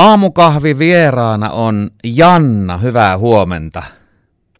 [0.00, 3.82] Aamukahvi vieraana on Janna, hyvää huomenta.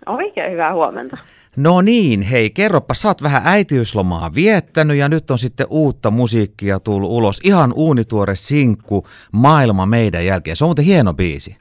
[0.07, 1.17] Oikein hyvää huomenta.
[1.57, 6.81] No niin, hei, kerropa, sä oot vähän äitiyslomaa viettänyt ja nyt on sitten uutta musiikkia
[6.81, 7.41] tullut ulos.
[7.45, 10.57] Ihan uunituore sinkku Maailma meidän jälkeen.
[10.57, 11.57] Se on muuten hieno biisi.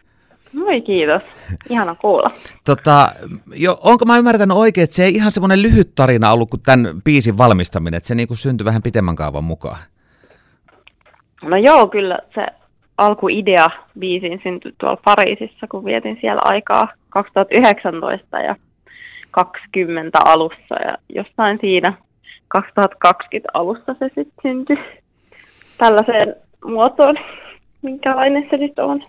[0.54, 1.22] Moi kiitos,
[1.70, 2.32] ihana kuulla.
[2.66, 3.12] Tota,
[3.54, 7.02] jo, onko mä ymmärtänyt oikein, että se ei ihan semmoinen lyhyt tarina ollut kuin tämän
[7.04, 9.80] biisin valmistaminen, että se niinku syntyi vähän pitemmän kaavan mukaan?
[11.42, 12.59] No joo, kyllä se
[13.00, 13.68] alkuidea
[14.00, 18.56] biisiin syntyi tuolla Pariisissa, kun vietin siellä aikaa 2019 ja
[19.32, 21.94] 20 alussa ja jostain siinä
[22.48, 24.78] 2020 alussa se sitten syntyi
[25.78, 26.36] tällaiseen
[26.66, 27.16] muotoon,
[27.82, 29.04] minkälainen se nyt on.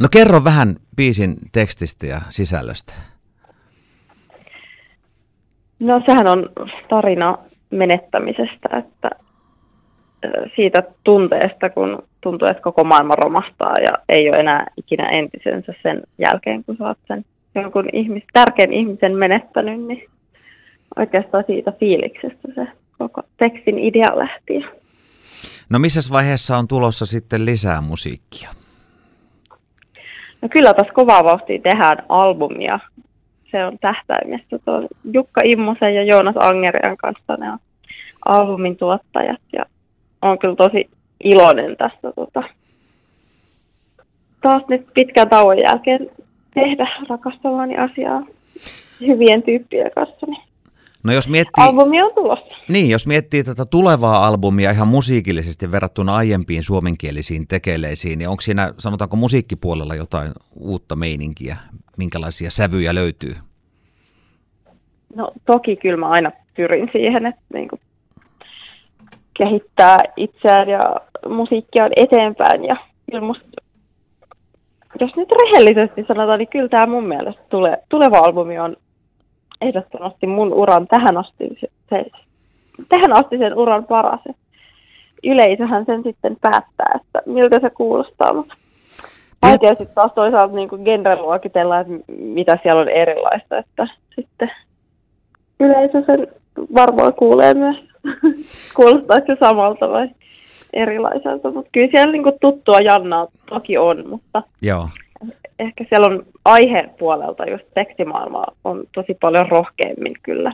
[0.00, 2.92] No kerro vähän biisin tekstistä ja sisällöstä.
[5.80, 6.48] No sehän on
[6.88, 7.38] tarina
[7.70, 9.10] menettämisestä, että
[10.56, 16.02] siitä tunteesta, kun tuntuu, että koko maailma romahtaa ja ei ole enää ikinä entisensä sen
[16.18, 17.24] jälkeen, kun sä oot sen
[17.54, 20.08] jonkun ihmis, tärkeän ihmisen menettänyt, niin
[20.96, 22.66] oikeastaan siitä fiiliksestä se
[22.98, 24.64] koko tekstin idea lähti.
[25.70, 28.50] No missä vaiheessa on tulossa sitten lisää musiikkia?
[30.42, 32.78] No kyllä tässä kovaa vauhtia tehdään albumia.
[33.50, 37.34] Se on tähtäimessä tuon Jukka Immosen ja Joonas Angerian kanssa.
[37.38, 37.58] Ne on
[38.28, 39.64] albumin tuottajat ja
[40.22, 40.90] on kyllä tosi
[41.24, 42.42] iloinen tästä tota,
[44.42, 46.10] taas nyt pitkän tauon jälkeen
[46.54, 48.26] tehdä rakastamani asiaa
[49.00, 50.26] hyvien tyyppien kanssa.
[50.26, 50.42] Niin
[51.04, 52.56] No jos miettii, Albumi on tulossa.
[52.68, 58.72] Niin, jos miettii tätä tulevaa albumia ihan musiikillisesti verrattuna aiempiin suomenkielisiin tekeleisiin, niin onko siinä,
[58.78, 61.56] sanotaanko musiikkipuolella jotain uutta meininkiä?
[61.98, 63.36] Minkälaisia sävyjä löytyy?
[65.16, 67.68] No toki kyllä mä aina pyrin siihen, että niin
[69.34, 70.80] kehittää itseään ja
[71.28, 72.64] musiikkia eteenpäin.
[72.64, 72.76] Ja
[73.10, 73.46] kyllä musta,
[75.00, 78.76] jos nyt rehellisesti sanotaan, niin kyllä tämä mun mielestä tule, tuleva albumi on
[79.60, 82.04] ehdottomasti mun uran tähän asti, se, se,
[82.88, 84.20] tähän asti sen uran paras.
[85.24, 88.54] Yleisöhän sen sitten päättää, että miltä se kuulostaa, mutta
[89.42, 94.50] vaikea sitten taas toisaalta niin genreluokitella, että mitä siellä on erilaista, että sitten
[95.60, 96.28] yleisö sen
[96.74, 97.93] varmaan kuulee myös.
[98.76, 100.08] Kuulostaako se samalta vai
[100.72, 104.88] erilaiselta, mutta kyllä siellä niin tuttua Jannaa toki on, mutta Joo
[105.58, 110.52] ehkä siellä on aihepuolelta just tekstimaailma on tosi paljon rohkeammin kyllä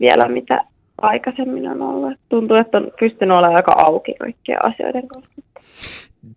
[0.00, 0.60] vielä mitä
[1.02, 2.18] aikaisemmin on ollut.
[2.28, 5.42] Tuntuu, että on pystynyt olemaan aika auki kaikkien asioiden kanssa.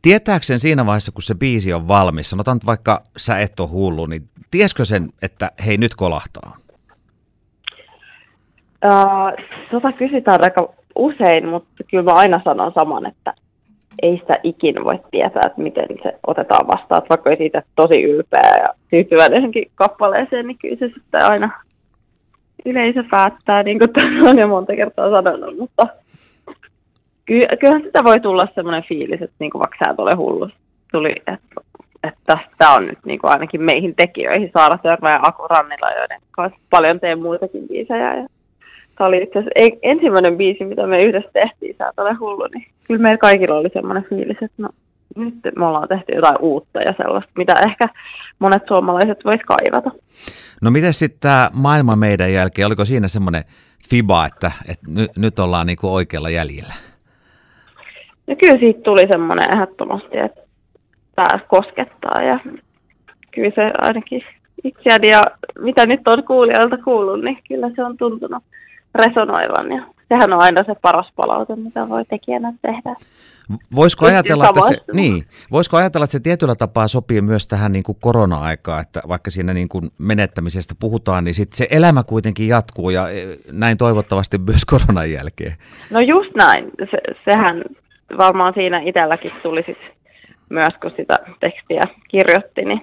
[0.02, 3.70] Tietääkö sen siinä vaiheessa, kun se biisi on valmis, sanotaan että vaikka sä et ole
[3.70, 6.58] hullu, niin tieskö sen, että hei nyt kolahtaa?
[8.86, 13.34] Uh, tota kysytään aika usein, mutta kyllä mä aina sanon saman, että
[14.02, 16.98] ei sitä ikinä voi tietää, että miten se otetaan vastaan.
[16.98, 21.52] Että vaikka siitä tosi ylpeä ja tyytyväinen johonkin kappaleeseen, niin kyllä se sitten aina
[22.66, 25.88] yleisö päättää, niin kuin tässä on jo monta kertaa sanonut, mutta
[27.26, 30.50] kyllähän sitä voi tulla semmoinen fiilis, että niin kuin vaikka sä ole hullu,
[30.92, 31.62] tuli, että,
[32.04, 34.52] että tämä on nyt niin kuin ainakin meihin tekijöihin,
[34.84, 38.16] Törmä ja Aku Rannila, joiden kanssa paljon teen muitakin biisejä.
[38.16, 38.28] Ja
[39.02, 43.02] Tämä oli itse asiassa ensimmäinen biisi, mitä me yhdessä tehtiin, sä ole hullu, niin kyllä
[43.02, 44.70] meillä kaikilla oli semmoinen fiilis, että no,
[45.16, 47.86] nyt me ollaan tehty jotain uutta ja sellaista, mitä ehkä
[48.40, 49.92] monet suomalaiset vois kaivata.
[50.62, 53.44] No miten sitten tämä maailma meidän jälkeen, oliko siinä semmoinen
[53.90, 56.74] fiba, että, että ny, nyt ollaan niinku oikealla jäljellä?
[58.28, 60.42] No kyllä siitä tuli semmoinen ehdottomasti, että
[61.16, 62.40] tämä koskettaa ja
[63.32, 64.22] kyllä se ainakin
[64.64, 65.24] itseäni ja
[65.60, 68.44] mitä nyt on kuulijoilta kuullut, niin kyllä se on tuntunut
[68.96, 72.96] resonoivan ja sehän on aina se paras palaute, mitä voi tekijänä tehdä.
[73.76, 77.84] Voisiko ajatella, että se, niin, voisiko ajatella, että se tietyllä tapaa sopii myös tähän niin
[77.84, 82.90] kuin korona-aikaan, että vaikka siinä niin kuin menettämisestä puhutaan, niin sit se elämä kuitenkin jatkuu
[82.90, 83.14] ja e,
[83.52, 85.54] näin toivottavasti myös koronan jälkeen.
[85.90, 86.72] No just näin.
[86.92, 86.98] Se,
[87.30, 87.64] sehän
[88.18, 89.78] varmaan siinä itselläkin tuli sit
[90.50, 92.82] myös, kun sitä tekstiä kirjoitti, niin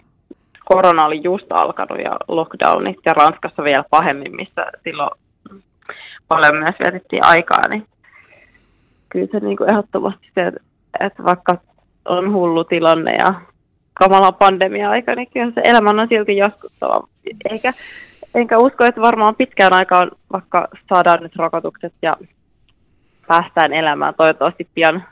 [0.64, 5.10] korona oli just alkanut ja lockdownit ja Ranskassa vielä pahemmin, missä silloin
[6.28, 7.86] paljon myös vietettiin aikaa, niin
[9.08, 10.52] kyllä se niin kuin ehdottomasti se,
[11.00, 11.58] että vaikka
[12.04, 13.34] on hullu tilanne ja
[13.94, 17.08] kamala pandemia-aika, niin kyllä se elämä on silti jatkuttava.
[17.50, 17.72] Eikä,
[18.34, 22.16] enkä usko, että varmaan pitkään aikaan, vaikka saadaan nyt rokotukset ja
[23.26, 25.04] päästään elämään toivottavasti pian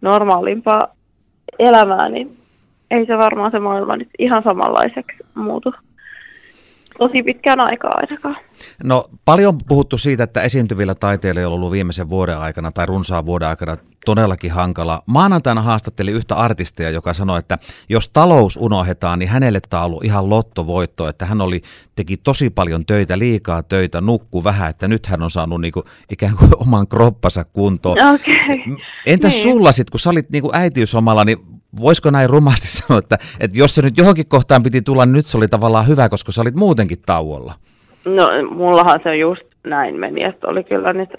[0.00, 0.88] normaalimpaa
[1.58, 2.38] elämää, niin
[2.90, 5.74] ei se varmaan se maailma nyt ihan samanlaiseksi muutu.
[6.98, 8.36] Tosi pitkään aikaa ainakaan.
[8.84, 13.48] No paljon puhuttu siitä, että esiintyvillä taiteilijoilla on ollut viimeisen vuoden aikana tai runsaan vuoden
[13.48, 13.76] aikana
[14.06, 15.02] todellakin hankala.
[15.06, 17.58] Maanantaina haastattelin yhtä artistia, joka sanoi, että
[17.88, 21.62] jos talous unohdetaan, niin hänelle tämä on ollut ihan lottovoitto, että hän oli,
[21.96, 26.36] teki tosi paljon töitä, liikaa töitä, nukku vähän, että nyt hän on saanut niinku ikään
[26.36, 27.96] kuin oman kroppansa kuntoon.
[28.14, 28.34] Okay.
[29.06, 29.42] Entäs niin.
[29.42, 33.74] sulla sitten, kun sä olit niinku äitiysomalla, niin voisiko näin rumasti sanoa, että, että jos
[33.74, 36.54] se nyt johonkin kohtaan piti tulla, niin nyt se oli tavallaan hyvä, koska sä olit
[36.54, 37.54] muutenkin tauolla?
[38.04, 41.10] No, mullahan se just näin meni, että oli kyllä nyt,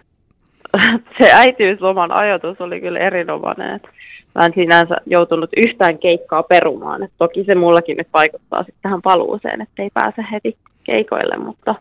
[1.22, 3.90] se äitiysloman ajatus oli kyllä erinomainen, että
[4.36, 9.02] mä en sinänsä joutunut yhtään keikkaa perumaan, että toki se mullakin nyt vaikuttaa sitten tähän
[9.02, 11.76] paluuseen, että ei pääse heti keikoille, mutta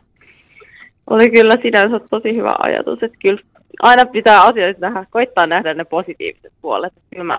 [1.11, 3.41] oli kyllä sinänsä tosi hyvä ajatus, että kyllä
[3.83, 6.93] aina pitää asioita nähdä, koittaa nähdä ne positiiviset puolet.
[7.11, 7.39] Kyllä mä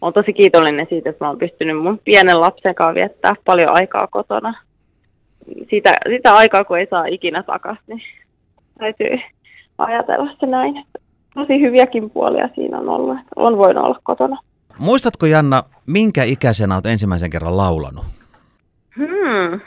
[0.00, 4.06] olen tosi kiitollinen siitä, että mä oon pystynyt mun pienen lapsen kanssa viettää paljon aikaa
[4.06, 4.54] kotona.
[5.70, 8.02] Sitä, sitä aikaa, kun ei saa ikinä takaisin, niin
[8.78, 9.18] täytyy
[9.78, 10.84] ajatella se näin.
[11.34, 14.38] Tosi hyviäkin puolia siinä on ollut, että on voinut olla kotona.
[14.78, 18.04] Muistatko Janna, minkä ikäisenä olet ensimmäisen kerran laulanut?
[18.96, 19.60] Hmm.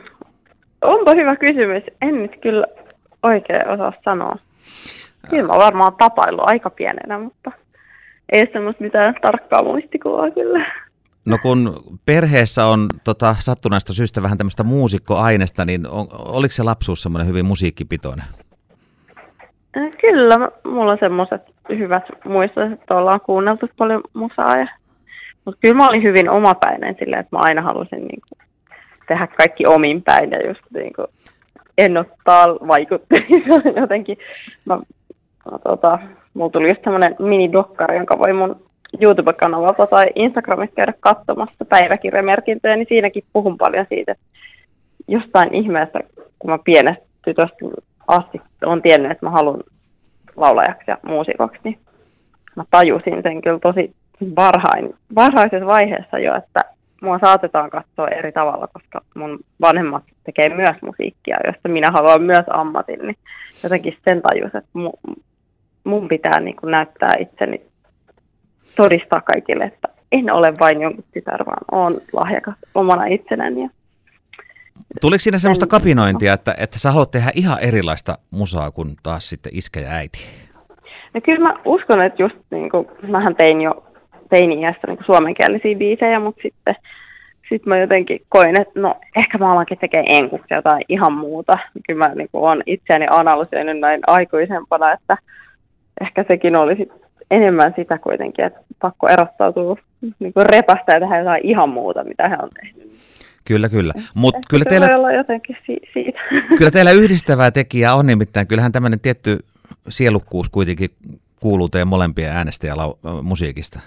[0.81, 1.83] Onpa hyvä kysymys.
[2.01, 2.67] En nyt kyllä
[3.23, 4.35] oikein osaa sanoa.
[5.29, 7.51] Kyllä mä varmaan tapaillut aika pienenä, mutta
[8.31, 10.65] ei semmoista mitään tarkkaa muistikuvaa kyllä.
[11.25, 17.03] No kun perheessä on tota, sattuneesta syystä vähän tämmöistä muusikkoainesta, niin on, oliko se lapsuus
[17.03, 18.25] semmoinen hyvin musiikkipitoinen?
[19.77, 24.57] Äh, kyllä, mulla on semmoiset hyvät muistot, että ollaan kuunneltu paljon musaa.
[24.57, 24.67] Ja...
[25.45, 28.47] Mutta kyllä mä olin hyvin omapäinen silleen, että mä aina halusin niin kuin,
[29.07, 31.07] tehdä kaikki omin päin ja just niin kuin,
[31.77, 34.17] en ottaa vaikutteita jotenkin.
[34.65, 34.75] Mä,
[35.51, 35.99] mä, tota,
[36.33, 38.55] mulla tuli just mini-dokkari, jonka voi mun
[39.01, 44.15] YouTube-kanavalta tai Instagramista käydä katsomassa päiväkirjamerkintöjä, niin siinäkin puhun paljon siitä,
[45.07, 45.99] jostain ihmeestä,
[46.39, 47.65] kun mä pienestä tytöstä
[48.07, 49.63] asti on tiennyt, että mä haluan
[50.35, 51.79] laulajaksi ja muusikoksi, niin
[52.55, 53.95] mä tajusin sen kyllä tosi
[54.35, 56.59] varhain, varhaisessa vaiheessa jo, että
[57.01, 62.45] mua saatetaan katsoa eri tavalla, koska mun vanhemmat tekee myös musiikkia, josta minä haluan myös
[62.49, 63.17] ammatin, niin
[63.63, 64.69] jotenkin sen tajus, että
[65.83, 67.61] mun pitää niin kuin näyttää itseni,
[68.75, 73.69] todistaa kaikille, että en ole vain jonkun tytär, vaan olen lahjakas omana itsenäni.
[75.01, 79.55] Tuliko siinä semmoista kapinointia, että, että sä haluat tehdä ihan erilaista musaa kuin taas sitten
[79.55, 80.25] iskä ja äiti?
[81.13, 83.83] No kyllä mä uskon, että just niin kuin, mähän tein jo
[84.29, 86.75] teini-iästä niin suomenkielisiä biisejä, mutta sitten
[87.49, 91.53] sit mä jotenkin koin, että no ehkä mä alankin tekemään enkuksi jotain ihan muuta.
[91.87, 95.17] Kyllä mä niin kuin, olen itseäni analysoinut näin aikuisempana, että
[96.01, 96.91] ehkä sekin olisi
[97.31, 99.75] enemmän sitä kuitenkin, että pakko erottautua
[100.19, 102.91] niin kuin repästä ja tehdä jotain ihan muuta, mitä he on tehnyt.
[103.45, 103.93] Kyllä, kyllä.
[104.15, 106.19] Mut kyllä teillä, olla jotenkin si- siitä.
[106.57, 108.47] Kyllä teillä yhdistävää tekijää on nimittäin.
[108.47, 109.39] Kyllähän tämmöinen tietty
[109.89, 110.89] sielukkuus kuitenkin
[111.39, 113.79] kuuluu teidän molempien äänestä ja lau- musiikista.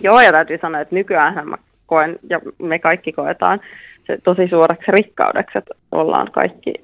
[0.00, 3.60] Joo, ja täytyy sanoa, että nykyään mä koen, ja me kaikki koetaan
[4.06, 6.74] se tosi suureksi rikkaudeksi, että ollaan kaikki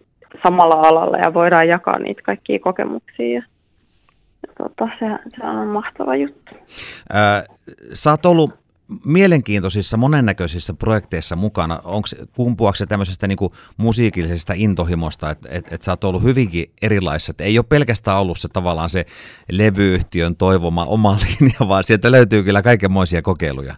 [0.43, 3.43] samalla alalla ja voidaan jakaa niitä kaikkia kokemuksia.
[4.59, 6.55] Tota, se, se on mahtava juttu.
[7.13, 7.45] Ää,
[7.95, 8.69] sä oot ollut
[9.05, 11.81] mielenkiintoisissa, monennäköisissä projekteissa mukana.
[11.85, 16.73] Onko, kumpuako se tämmöisestä niin kuin musiikillisesta intohimosta, että et, et sä oot ollut hyvinkin
[16.83, 19.07] erilaisissa, että ei ole pelkästään ollut se tavallaan se
[19.53, 23.75] levyyhtiön toivoma oma linja, vaan sieltä löytyy kyllä kaikenmoisia kokeiluja.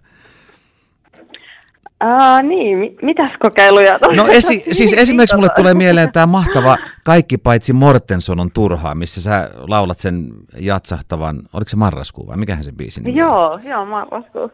[2.01, 3.99] Aa, niin, mitäs kokeiluja?
[4.17, 9.23] No esi- siis esimerkiksi mulle tulee mieleen tämä mahtava Kaikki paitsi Mortenson on turhaa, missä
[9.23, 10.15] sä laulat sen
[10.61, 14.51] jatsahtavan, oliko se marraskuu vai mikähän se biisi nimi Joo, joo, marraskuu.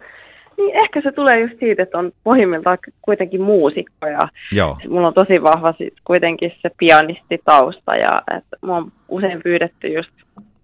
[0.56, 4.76] Niin ehkä se tulee just siitä, että on pohjimmiltaan kuitenkin muusikko ja Joo.
[4.88, 10.10] mulla on tosi vahva sit kuitenkin se pianistitausta ja että mua on usein pyydetty just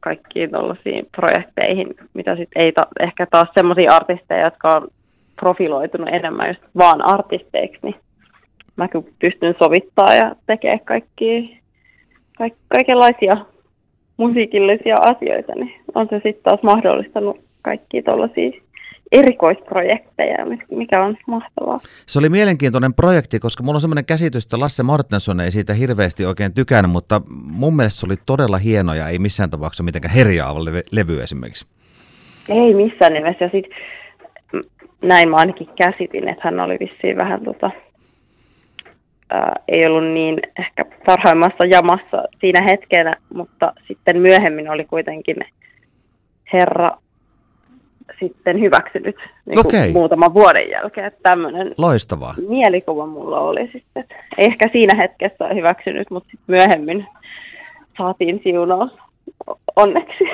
[0.00, 4.88] kaikkiin tuollaisiin projekteihin, mitä sitten ei ta- ehkä taas semmoisia artisteja, jotka on
[5.40, 7.94] profiloitunut enemmän just vaan artisteiksi, niin
[8.76, 11.42] mä kyllä pystyn sovittaa ja tekee kaikkia,
[12.38, 13.36] kaik, kaikenlaisia
[14.16, 18.50] musiikillisia asioita, niin on se sitten taas mahdollistanut kaikkia tuollaisia
[19.12, 21.80] erikoisprojekteja, mikä on mahtavaa.
[22.06, 26.26] Se oli mielenkiintoinen projekti, koska mulla on semmoinen käsitys, että Lasse Mortenson ei siitä hirveästi
[26.26, 27.20] oikein tykännyt, mutta
[27.50, 31.66] mun mielestä se oli todella hieno ja ei missään tapauksessa mitenkään herjaava levy, levy esimerkiksi.
[32.48, 33.44] Ei missään nimessä.
[33.44, 33.64] Ja sit,
[35.02, 37.70] näin mä ainakin käsitin, että hän oli vissiin vähän tota,
[39.30, 45.36] ää, ei ollut niin ehkä parhaimmassa jamassa siinä hetkenä, mutta sitten myöhemmin oli kuitenkin
[46.52, 46.88] herra
[48.20, 49.16] sitten hyväksynyt
[49.46, 49.92] niin okay.
[49.92, 51.06] muutaman vuoden jälkeen.
[51.06, 52.34] Että tämmöinen Loistavaa.
[52.48, 54.04] mielikuva mulla oli sitten.
[54.38, 57.06] Ehkä siinä hetkessä hyväksynyt, mutta sitten myöhemmin
[57.98, 58.90] saatiin siunaus
[59.76, 60.24] onneksi.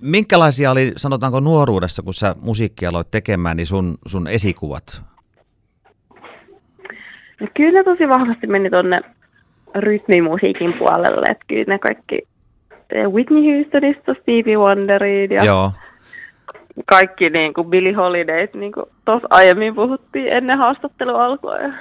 [0.00, 5.02] Minkälaisia oli, sanotaanko nuoruudessa, kun sä musiikkia aloit tekemään, niin sun, sun esikuvat?
[7.40, 9.00] No kyllä tosi vahvasti meni tuonne
[9.74, 12.22] rytmimusiikin puolelle, että kyllä ne kaikki
[12.94, 15.72] Whitney Houstonista Stevie Wonderiin ja Joo.
[16.86, 21.56] kaikki niin kuin Billie Holiday, niin kuin tuossa aiemmin puhuttiin ennen haastattelun alkua.
[21.56, 21.72] Ja,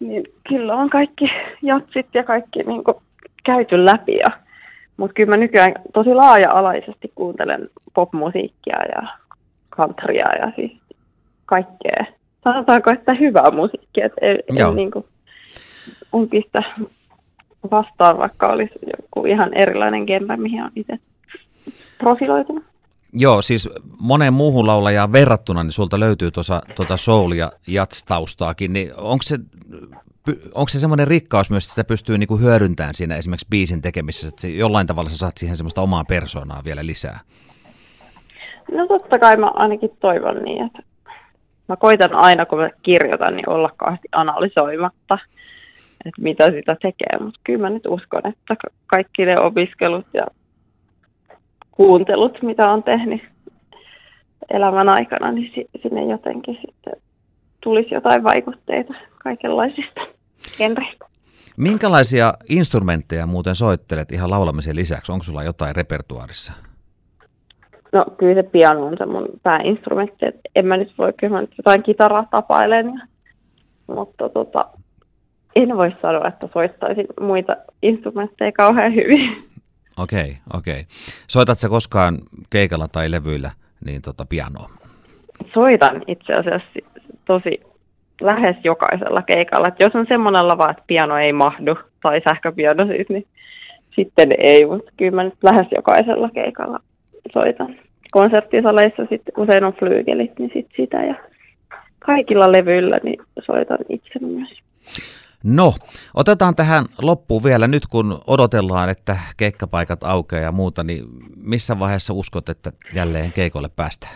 [0.00, 1.24] niin kyllä on kaikki
[1.62, 2.96] jatsit ja kaikki niin kuin
[3.44, 4.16] käyty läpi.
[4.16, 4.30] Ja,
[5.00, 9.08] mutta kyllä mä nykyään tosi laaja-alaisesti kuuntelen popmusiikkia ja
[9.76, 10.72] countrya ja siis
[11.46, 12.04] kaikkea.
[12.44, 15.04] Sanotaanko, että hyvää musiikkia, että ei, ei niin kuin,
[16.12, 16.58] on pistä
[17.70, 20.98] vastaan, vaikka olisi joku ihan erilainen kempä, mihin on itse
[21.98, 22.64] profiloitunut.
[23.12, 23.68] Joo, siis
[24.00, 29.38] moneen muuhun laulajaan verrattuna, niin sulta löytyy tuossa tuota soul- ja jats-taustaakin, niin onko se,
[30.54, 34.48] onko se semmoinen rikkaus myös, että sitä pystyy niinku hyödyntämään siinä esimerkiksi biisin tekemisessä, että
[34.48, 37.20] jollain tavalla sä saat siihen semmoista omaa persoonaa vielä lisää?
[38.72, 40.82] No totta kai mä ainakin toivon niin, että
[41.68, 45.18] mä koitan aina, kun mä kirjoitan, niin olla kauheasti analysoimatta–
[46.04, 47.18] että mitä sitä tekee.
[47.20, 48.56] Mutta kyllä mä nyt uskon, että
[48.86, 50.26] kaikki ne opiskelut ja
[51.70, 53.22] kuuntelut, mitä on tehnyt
[54.50, 56.92] elämän aikana, niin sinne jotenkin sitten
[57.60, 60.00] tulisi jotain vaikutteita kaikenlaisista
[60.58, 61.06] genreistä.
[61.56, 65.12] Minkälaisia instrumentteja muuten soittelet ihan laulamisen lisäksi?
[65.12, 66.52] Onko sulla jotain repertuarissa?
[67.92, 70.26] No kyllä se piano on se mun pääinstrumentti.
[70.56, 73.02] En mä nyt voi, kyllä mä nyt jotain kitaraa tapailen.
[73.86, 74.66] Mutta tota,
[75.56, 79.50] en voi sanoa, että soittaisin muita instrumentteja kauhean hyvin.
[79.96, 80.72] Okei, okay, okei.
[80.72, 80.84] Okay.
[81.26, 82.18] Soitatko koskaan
[82.50, 83.50] keikalla tai levyillä
[83.84, 84.70] niin tota pianoa?
[85.54, 86.68] Soitan itse asiassa
[87.24, 87.60] tosi
[88.20, 89.68] lähes jokaisella keikalla.
[89.68, 93.26] Et jos on semmoinen lava, että piano ei mahdu, tai sähköpiano siis, niin
[93.96, 96.78] sitten ei, mutta kyllä mä nyt lähes jokaisella keikalla
[97.32, 97.76] soitan.
[98.10, 101.14] Konserttisaleissa sitten usein on flyygelit, niin sit sitä ja
[101.98, 104.60] kaikilla levyillä niin soitan itse myös.
[105.44, 105.72] No,
[106.14, 111.04] otetaan tähän loppuun vielä nyt, kun odotellaan, että keikkapaikat aukeaa ja muuta, niin
[111.44, 114.12] missä vaiheessa uskot, että jälleen keikolle päästään?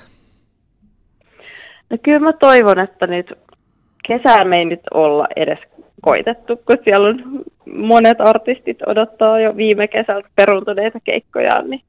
[1.90, 3.32] No kyllä mä toivon, että nyt
[4.08, 5.58] kesää me ei nyt olla edes
[6.02, 7.42] koitettu, kun siellä on
[7.74, 11.80] monet artistit odottaa jo viime kesältä peruntuneita keikkoja, niin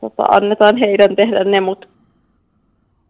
[0.00, 1.86] tota, annetaan heidän tehdä ne, mutta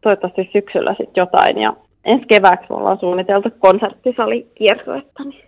[0.00, 1.73] toivottavasti syksyllä sitten jotain ja
[2.04, 5.45] ensi kevääksi me ollaan suunniteltu konserttisalikiertuetta, niin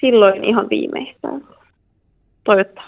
[0.00, 1.40] silloin ihan viimeistään.
[2.44, 2.78] Toivottavasti.